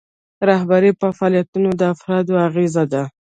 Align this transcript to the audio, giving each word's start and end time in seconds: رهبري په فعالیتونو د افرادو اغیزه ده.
رهبري 0.49 0.91
په 1.01 1.07
فعالیتونو 1.17 1.69
د 1.79 1.81
افرادو 1.93 2.33
اغیزه 2.47 2.83
ده. 2.93 3.03